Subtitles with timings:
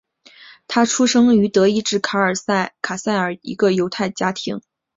[0.67, 4.59] 他出生于德意志卡塞尔一个犹太家庭。